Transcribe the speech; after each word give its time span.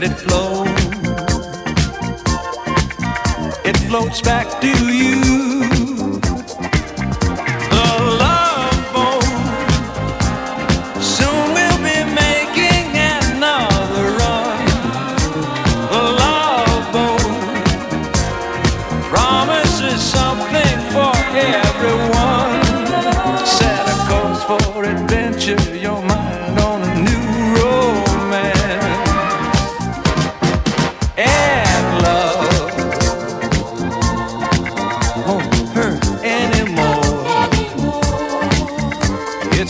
let 0.00 0.12
it 0.12 0.16
flow. 0.16 0.64
It 3.64 3.76
floats 3.88 4.20
back 4.20 4.60
to 4.60 4.94
you. 4.94 5.47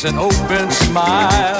It's 0.01 0.05
an 0.05 0.17
open 0.17 0.71
smile 0.71 1.58